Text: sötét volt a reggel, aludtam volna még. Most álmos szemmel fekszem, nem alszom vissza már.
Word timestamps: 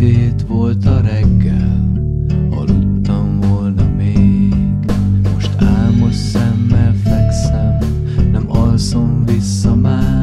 sötét 0.00 0.42
volt 0.46 0.86
a 0.86 1.00
reggel, 1.00 1.92
aludtam 2.50 3.40
volna 3.40 3.88
még. 3.96 4.54
Most 5.32 5.50
álmos 5.58 6.14
szemmel 6.14 6.94
fekszem, 7.04 7.78
nem 8.32 8.44
alszom 8.48 9.24
vissza 9.24 9.74
már. 9.74 10.19